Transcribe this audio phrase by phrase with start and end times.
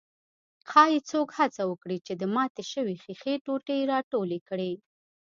[0.69, 4.73] ښايي څوک هڅه وکړي چې د ماتې شوې ښيښې ټوټې راټولې کړي.